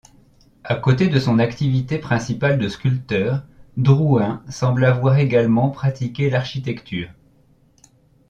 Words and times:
À 0.63 0.77
côté 0.77 1.09
de 1.09 1.19
son 1.19 1.37
activité 1.37 1.99
principale 1.99 2.57
de 2.57 2.69
sculpteur, 2.69 3.43
Drouin 3.77 4.43
semble 4.49 4.83
avoir 4.85 5.19
également 5.19 5.69
pratiqué 5.69 6.27
l'architecture. 6.31 7.09